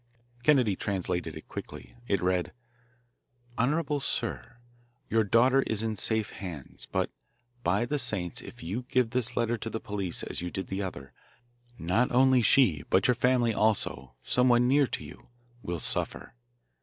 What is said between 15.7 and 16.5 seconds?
suffer.